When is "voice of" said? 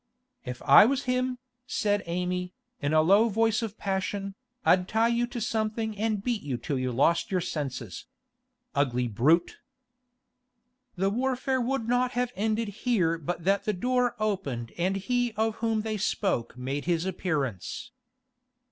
3.29-3.77